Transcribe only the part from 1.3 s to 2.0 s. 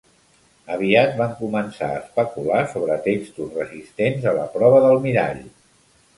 començar a